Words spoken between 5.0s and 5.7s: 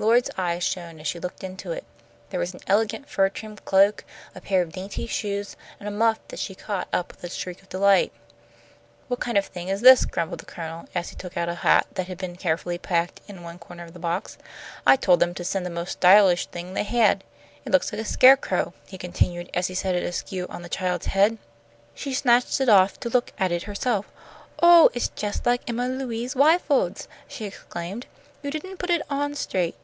shoes,